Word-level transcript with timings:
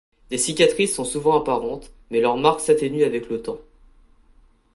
Des 0.31 0.39
cicatrices 0.39 0.95
sont 0.95 1.05
souvent 1.05 1.37
apparentes, 1.39 1.91
mais 2.09 2.21
leurs 2.21 2.35
marques 2.35 2.61
s'atténuent 2.61 3.03
avec 3.05 3.29
le 3.29 3.39
temps. 3.39 3.59